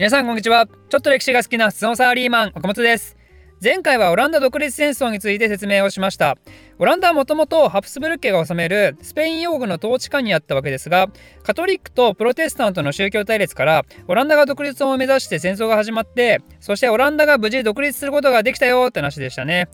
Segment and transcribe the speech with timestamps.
[0.00, 0.66] 皆さんこんにちは。
[0.66, 3.18] ちょっと歴史が好きなスノサーリーマン岡本です。
[3.62, 6.38] 前回はオランダ独立戦争について説明をしました。
[6.78, 11.08] オランダはもともとハプスブルク家が治めるスペイン王国の統治下にあったわけですが
[11.42, 19.68] カトリックとプロテスタントの宗教対立からオランダが独立を目指して戦争が始まってそしてオランダが無事独立することができたよって話でしたね。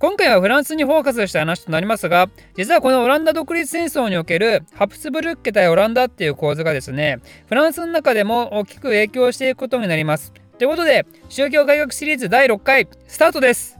[0.00, 10.32] 今回はフランスにフォーカスした話となりますが実はこのオランダ独立戦争におけるハプスブルク家対オランダっていう構図がですねフランスの中でも大きく影響していくことになります。
[10.56, 13.77] ということで宗教改革シリーズ第6回スタートです。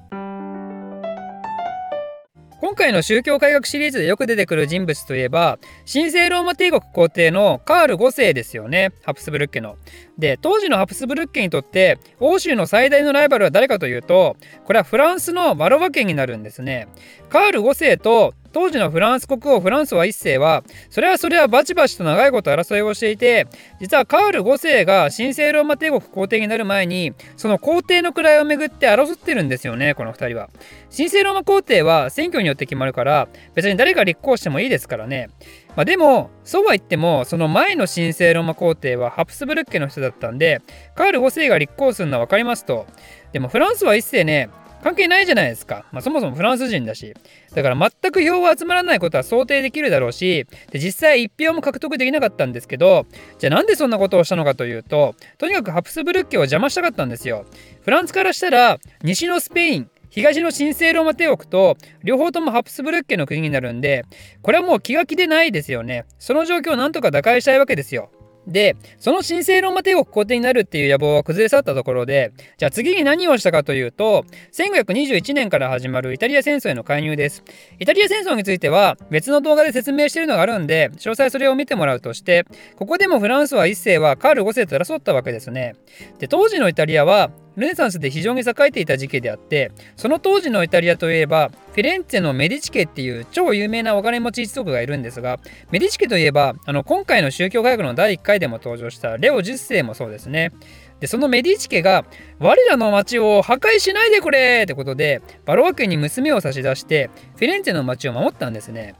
[2.60, 9.76] 今回の宗教改革シリーズでよく出てくる人物といえば神聖ローマ帝国皇帝のカール5世ですよねハプスブルッケの。
[10.18, 16.88] で当時のハプスブルッケにとって欧州の最大のライバルは誰かというとこれはフランスのマロワ家になるんですね。
[17.28, 23.46] カール5世と当時のフランス国王フランソワ1世はそれはそれはバチバチと長いこと争いをしていて
[23.80, 30.48] 実はカール5世が神聖ローマ帝国皇帝になる前にその皇帝の位をめぐって争ってるんですよねこの2人は。
[30.94, 35.30] 神聖ローマ皇帝は選挙によって決まるから別に誰が立候補してもいいですからね。
[35.76, 40.60] まあ、でもそうは言ってもその前の神聖ローマ皇帝はハプスブルク家の人だったんで
[40.96, 42.86] カール5世が立候補するのは分かりますと。
[43.32, 44.50] でもフランスは1世ね
[44.82, 45.84] 関係ないじゃないですか。
[45.92, 47.14] まあ、そもそもフランス人だし。
[47.54, 53.06] だから全く票が集まらないことは想定できるだろうし、で実際1票も獲得できなかったんですけど、
[53.38, 57.44] じゃあなんでそんなことをしたのかというと、とにかくハプスブルク家を邪魔したかったんですよ。
[57.82, 64.04] フランスからしたら、西のスペイン、東の神聖ローマ帝国と両方ともハプスブルク家の国になるんで
[64.42, 68.10] これはもう気が気でないですよねその状況をなんとか打開したいわけですよ
[68.48, 77.44] で、その神聖ローマ帝国皇帝になるっていう野望は崩れ去ったところで、じゃあ次に何をしたかというと、1521年から始まるイタリア戦争への介入です。
[77.78, 85.74] イタリア戦争については別の動画で説明しているのがあるんで、詳細それを見てもらうとして、ここでもフランスは1世はカール5世と争ったわけですね。
[86.18, 95.38] で、当時のイタリアはルネサンスで非常に栄えていた時期であってその当時のイタリアといえばフィレンツェのメディチ家っていう超有名なお金持ち一族がいるんですが
[95.70, 100.52] メディチ家といえばあの今回の宗教改革の第1回でも登場したレオ10世もそうですね。
[101.00, 102.04] でそのメディチ家が
[102.40, 108.96] 我らの町を破壊しないでくれってことでバロア家に娘を差し出してフィレンツェの町を守ったんですね。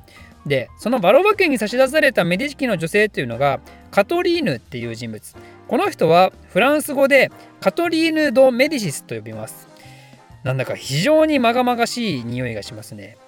[0.48, 3.60] でそのバロバ家に差し出されたメディチ家の女性というのが
[3.91, 5.36] カトリーヌっていう人物。
[5.69, 9.69] この人はフランス語でカトリーヌ・ド・メディシスと呼びます。
[10.42, 13.19] なんだか非常にまがまがしい匂いがしますね。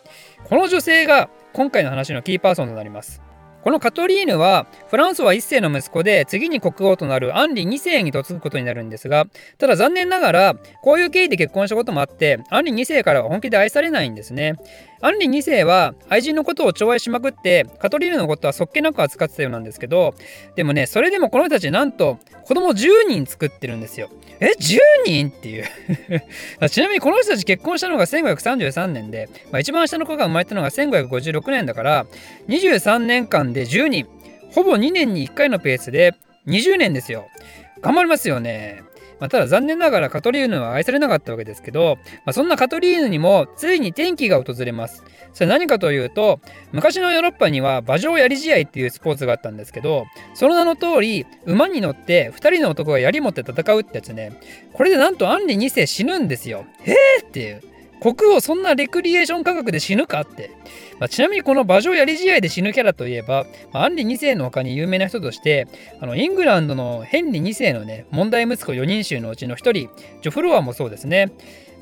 [0.45, 3.21] この女性が今回の話のキーパーソンとなります。
[3.63, 9.27] このカトリーヌはフランスは1世の息子で次に国王となるアンリ2世に嫁ぐことになるんですが
[9.59, 14.55] ただ残念ながらこういう経緯で結婚したこともあってアンリ2世からは本気で愛されないんですね。
[15.03, 20.15] アンリ2世は愛人のことを寵愛しまくってカトリーヌのことはそっけなく扱ってたようなんですけど
[20.57, 24.11] でもねそれでもこの人たちなんと子供10人作ってるんですよ。
[24.41, 25.65] え10人っていう。
[26.69, 32.07] ちなみにこの人たち結婚したのが1533年で、まあ、一番下の子が生まれたのが1556年だから
[32.49, 34.09] 23年間で10人。
[34.53, 36.15] ほぼ2年に1回のペースで
[36.49, 37.29] 20年ですよ。
[37.83, 38.83] 頑張りますよね。
[39.21, 45.05] まあ、ただ残念ながらカトリーヌは愛されなかったわけですけど、まあ、そんなカトリーヌにもついに転機が訪れます。
[45.33, 46.41] それ何かというと
[46.73, 54.33] 昔のヨーロッパには馬上槍試合っていうスポーツがあったんですけどその名の通り馬に乗って2人の男が槍持って戦うってやつね
[54.73, 56.67] これでなんとアンリ2世死ぬんですよ。
[56.83, 57.70] へえっていう。
[58.01, 60.51] 国王そんなレクリエーション価格で死ぬかって。
[60.99, 65.67] まあ、ちなみにこの馬上やり試合で死ぬキャラといえば、まあ、アンリ2世の他に有名な人として
[66.01, 69.73] あのイングランドのヘンリー2世のね問題息子4人衆のうちの1人
[70.21, 71.33] ジョフロアもそうですね。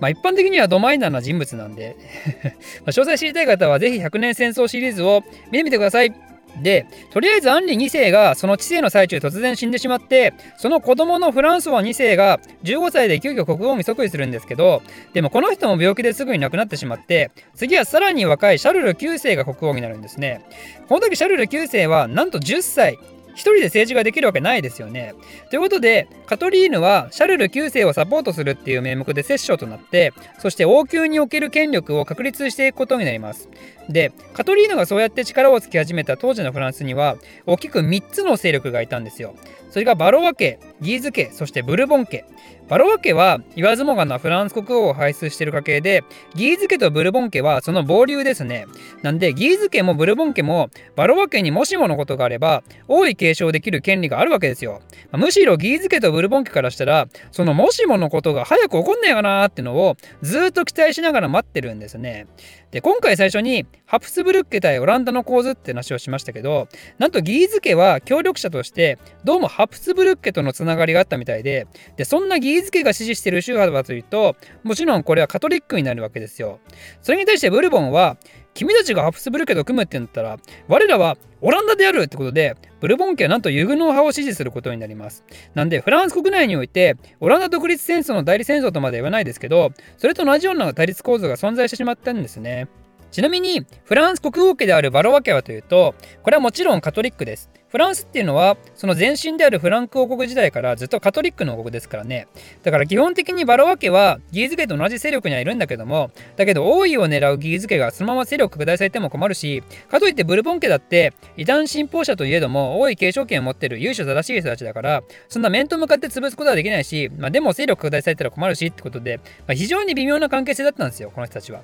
[0.00, 1.96] まあ、一般的にはドマイナーな人物なんで
[2.86, 6.27] 詳細知りたい方はぜひ100年戦争シリーズを見てみてください。
[6.62, 14.82] でとりあえずアンリ2世がその知性の最中突然死んでしまってその子供のフランソワ2世が15歳で急遽国王に即位するんですけど
[15.12, 20.44] でもこの人も病気ですぐに亡くなってしまって次はさらに若いシャルル9世が国王になるんですね
[20.88, 22.98] この時シャルル9世はなんと10歳
[23.38, 25.14] 一人で政治ができるわけないですよね。
[25.50, 33.48] ということで、カトリーヌはシャルル9世をサポートするっていう名目で摂政となって、そして王宮における権力を確立していくことになります。
[33.88, 39.34] で、カトリーヌがそうやって力をつけ始めた当時のフランスには、大きく3つの勢力がいたんですよ。
[39.70, 42.24] それがバロワ家、ギーズ家、そしてブルボン家。
[42.68, 46.04] バロワ家は言わずもがなフランス国王を輩出している家系で、
[46.34, 48.66] ギーズ家とブルボン家はその傍流ですね。
[49.02, 54.82] なんで、ギーズ家もブルボン家もバロワ家にもしものことがあれば、王位継承できる権利があるわけですよ。
[55.12, 62.26] むしろギーズ家とブルボン家からしたら、そのもしものことが早く起こんねえかなーってのをずっと期待しながら待ってるんですね。
[62.70, 71.66] で、今回最初にハプスブルク家対オランダの構図って話をしましたけど、なんとギーズ家は協力者として、どうもハプスブルク家とのつながりがあったみたいで
[71.96, 76.60] でそんなギーズ家が支持している宗派はというともちろんこれはカトリックになるわけですよ。
[77.02, 78.16] それに対してブルボンは
[78.54, 85.24] 君たちがハプスブルクと組むってなったら我らはオランダであるってことでブルボン家はなんとユグノー派を支持することになります。
[85.54, 92.68] なんでフランス国内においてオランダ独立戦争の代理戦争とまで言わないですけどそれと同じような対立構造が存在してしまったんですね。
[93.10, 102.26] ちなみにフランス国王家であるバロワ家はというとこれはもちろんカトリックですフランスっていうのはその前身であるフランク王国時代からずっとカトリックの王国ですからね
[102.62, 121.60] だから基本的にバロワ家はギーズ家と同じ勢力にはいるんだけどもだけど王位を狙うギーズ家がそのまま勢力拡大されても困るしかといってブルボン家だって異端信奉者といえども王位継承権を持ってる優秀正しい人たちだからそんな面と向かって潰すことはできないし、まあ、でも勢力拡大されたら困るしってことで、まあ、非常に微妙な関係性だったんですよこの人たちは。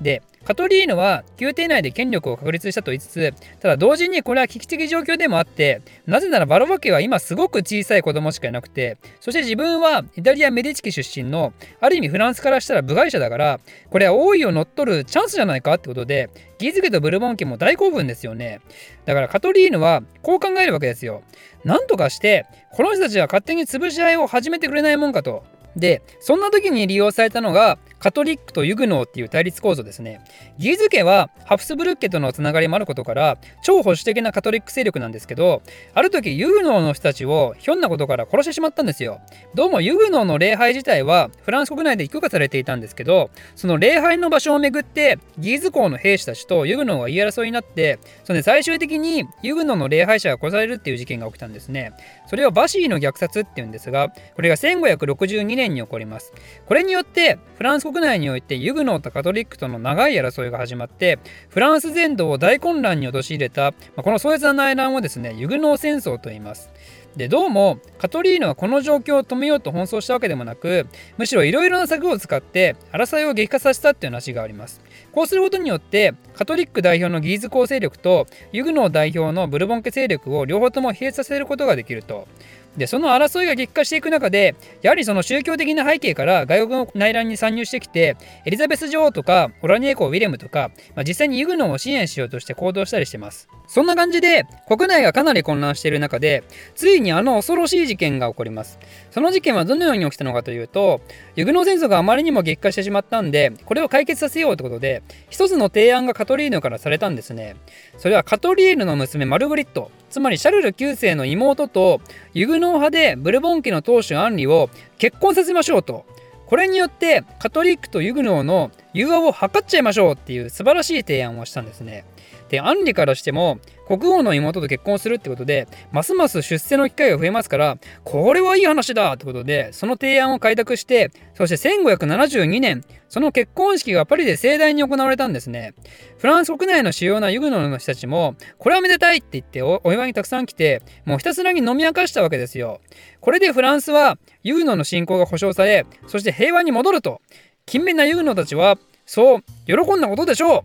[0.00, 13.60] でカトリーヌは宮廷内で権力を確立したと言いつつただ同時にこれは危機的状況でもあってなぜならバロバ家は今すごく小さい子供しかいなくてそして自分はイタリア・メディチキ出身のある意味フランスからしたら部外者だから
[13.90, 18.60] これは王位を乗っ取るチャンスじゃないかってことでギズ家とブルボン家も大興奮ですよね。
[19.04, 21.22] だからカトリーヌはこう考えるわけですよ。
[21.64, 25.44] なんとかしてこの人たちは勝手に潰し合いを始めてくれないもんかと。
[25.76, 30.20] でそんな時に利用されたのがカトリックとユグノーっていう対立構造ですね。
[30.58, 35.62] ギーズ家はハプスブルッケとのつながりもあることから超保守的なカトリック勢力なんですけど
[35.94, 39.20] ある時ユグノーの人たちをひょんなことから殺してしまったんですよ。
[39.54, 51.92] どうもユグノーの礼拝自体はフランス国内で許可されていたんですけどその礼拝の場所をめぐってギーズ公の兵士たちとユグノーが言い争いになってそれで最終的にユグノーの礼拝者が殺されるっていう事件が起きたんですね。
[52.28, 56.32] それをバシーの虐殺っていうんですがこれが1562年に起こります。
[56.66, 61.18] これによってフランス国内においてユグノーとカトリックとの長い争いが始まって
[61.48, 66.70] フランス全土を大混乱に陥れた、まあ、この壮絶な内乱をですねユグノー戦争と言います。
[67.16, 70.86] でどうもカトリーヌはこの状況を止めようと奔走したわけでもなく
[71.16, 74.80] むしろいろいろな策を使って争いを激化させたっていう話があります
[75.10, 82.28] こうすることによってカトリック代表のギーズ構成力とユグノー代表のブルボン家勢力を両方とも比叡させることができると
[82.78, 93.48] でその争いが激化していく中でやはりその宗教的な背景から外国の内乱に参入してきてエリザベス女王とかオラニエ公ウィレムとか、まあ、実際にユグノーを支援しようとして行動したりしてます。
[93.66, 96.42] そんな感じで国内がかなり混乱している中で
[96.74, 98.78] ついにあの恐ろしい事件が起こります。
[99.10, 101.00] その事件はどのように起きたのかというと
[101.36, 107.56] ユグノー戦争があまりにも激化してしまったんでこれを解決させようということで一つの提案がカトリーヌからされたんですね。
[107.98, 109.90] それはカトリーヌの娘マルグリット。
[110.10, 112.00] つまりシャルル9世の妹と
[112.34, 116.06] ユグノー派でブルボン家の当主アンリを結婚させましょうと。
[116.46, 122.04] これによってカトリックとユグノーの融和を図っちゃいましょうっていう素晴らしい提案をしたんですね。
[122.48, 135.74] で、アンリからしても、国王の妹と結婚するってことで、ますます出世の機会が増えますから、これはいい話だってことで、その提案を開拓して、そして1572年、その結婚式がパリで盛大に行われたんですね。
[136.18, 142.80] フランス国内の主要なユグノの人たちも、これはめでたいって言ってお祝いにたくさん来て、もうひたすらに飲み明かしたわけですよ。
[143.20, 147.20] これでフランスはユグノの信仰が保障され、そして平和に戻ると。
[147.68, 150.64] 勤勉なユグノたちは、そう喜んだことでしょう。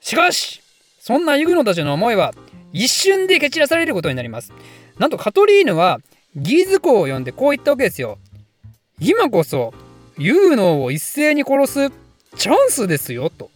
[0.00, 0.60] しかし、
[0.98, 2.34] そんなユグノたちの思いは
[2.72, 4.52] 一瞬で蹴散らされることになります。
[4.98, 6.00] なんとカトリーヌは
[6.34, 8.18] ギーズ公を呼んでこう言ったわけですよ。
[9.00, 9.72] 今こそ
[10.18, 11.92] ユグノを一斉に殺す
[12.36, 13.50] チャンスですよと。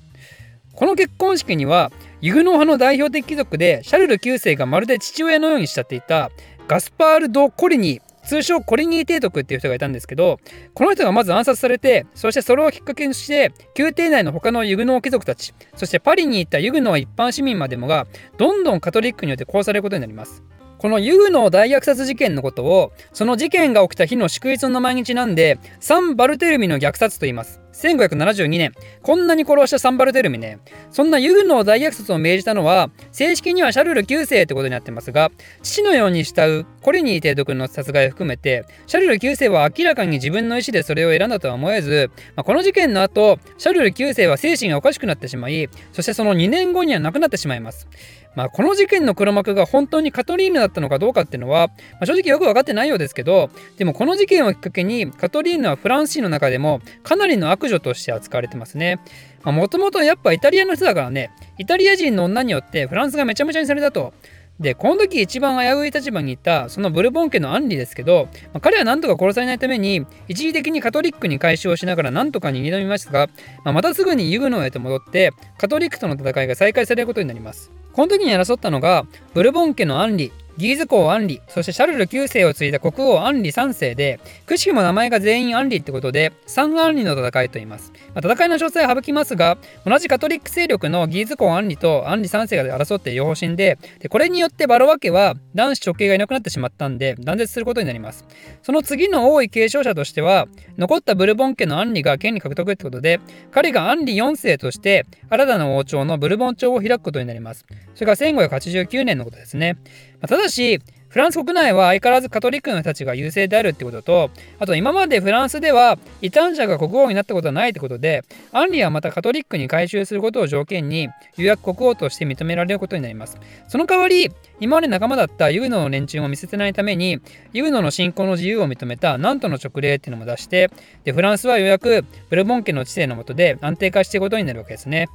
[0.73, 6.31] この結婚式にはユグノ派の代表的貴族でシャルル9世がまるで父親のように慕っていた
[6.69, 10.39] ガスパール・ド・コリニー通称コリニー提督っていう人がいたんですけど
[10.75, 18.07] この人がまず暗殺されてそしてそれをきっかけにして宮廷内の他のユグノー貴族たちそしてパリに行ったユグノー一般市民までもが
[18.39, 20.43] どんどんカトリックによって殺されることになります。
[20.83, 28.73] このユグノー大虐殺事件のことをその事件が起きた日の祝日の毎日なんでサン・バルテルミの虐殺と言います1572年、
[29.03, 30.59] こんなに殺したサンバルテルミね。
[30.91, 35.31] そんなユグノー大虐殺を命じたのは、正式にはシャルル9世ってことになってますが、
[35.63, 47.89] 父のように慕うコリニー提督の殺害を含めて、シャルル9世は明らかに自分の意思でそれを選んだとは思えず、まあ、この事件の後、シャルル9世は精神がおかしくなってしまい、そしてその2年後には亡くなってしまいます。
[48.35, 59.01] まあ、この事件の黒幕が本当にカトリーヌだったのかどうかっていうのは、まあ、正直よく分かってないようですけど、でもこの事件をきっかけにカトリーヌはフランス人の中でもかなりの悪女として扱われてますね。
[59.45, 64.15] もともとやっぱイタリアの人だからね、イタリア人の女によってフランスがめちゃめちゃにされたと。
[64.61, 73.29] で、この時一番危うい立場にいたそのブルボン家のアンリですけど、まあ、彼は何とか殺されないために一時的にカトリックに改宗しながら何とか逃げ延びましたが、
[73.65, 77.73] まあ、またすぐにユグノへと戻ってカトリックとの戦いが再開されることになります。
[77.93, 79.05] この時に争ったのが
[79.35, 98.25] ブルボン家のアンリギーズ公アンリそしてシャルル9世を継いだ国王アンリ3世でくしくも名前が全員アンリってことで3アンリの戦いと言います、まあ、戦いの詳細は省きますが同じカトリック勢力のギーズ公アンリとアンリ3世が争っている方針ででこれによってバロワ家は男子直系がいなくなってしまったんで断絶することになります。
[98.63, 100.47] その次の王位継承者としては
[100.79, 107.67] 残ったブルボン家のアンリが権利獲得ってことで彼がアンリ4世として新たな王朝のブルボン朝を開くことになります。
[107.95, 109.77] それが1589年のことですね。
[110.21, 123.39] まあ、ただし、フランス国内は相変わらずカトリックの人たちが優勢であるってことと、あと今までフランスでは異端者が国王になったことはないってことで、アンリはまたカトリックに改宗することを条件に、有約国王として認められることになります。
[123.69, 127.21] その代わり、今まで仲間だったユーノの連中を見せてないために、
[127.53, 130.71] ユーノの信仰の自由を認めたナントの勅令っていうのも出して、
[131.05, 135.09] でフランスはようやくブルボン家の知性のもとで安定化していくことになるわけですね。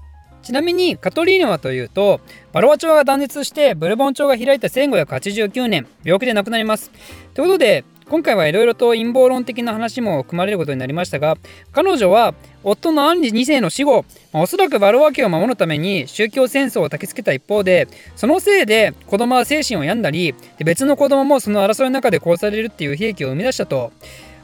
[0.44, 2.22] ちなみにカトリーヌはというと
[2.54, 6.92] バロア朝が断絶してブルボン朝が開いた1589年病気で亡くなります。
[7.34, 11.36] ということで今回はいろいろと陰謀論的な話も組まれることになりましたが
[11.74, 23.92] 彼女は夫のアンリ2世の死後おそらくバロア家を守るために宗教戦争を焚きつけた一方でそのせいで子供は精神を病んだり別の子供もその争いの中で殺されるっていう悲劇を生み出したと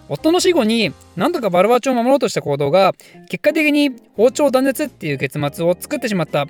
[0.10, 2.93] 夫の死後に何とかバルバチを守ろうとした行動が
[3.29, 6.45] 結果的に王朝断絶っていう結末を作ってしまった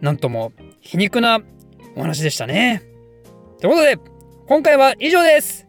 [0.00, 1.40] なんとも皮肉な
[1.96, 2.82] お話でしたね。
[3.60, 3.98] ということで
[4.46, 5.66] 今回は以上です。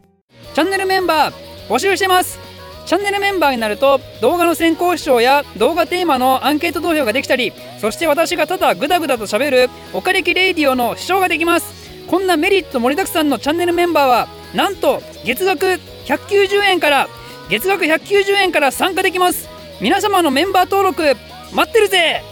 [0.54, 1.34] チャンネルメンバー
[1.70, 2.40] 募集してます。
[2.86, 12.08] チャンネルメンバーになると動画の先行視聴や動画テーマのアンケート投票ができたりそして私がただグダグダと喋るおかれきレイディオの視聴ができます。
[12.08, 17.08] こんなメリット盛りだくさんのチャンネルメンバーはなんと月額190円から
[17.50, 19.48] 月額190円から参加できます。
[19.80, 21.04] 皆様のメンバー登録
[21.54, 22.24] 待ってるぜ。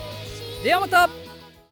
[0.63, 1.24] ではまた。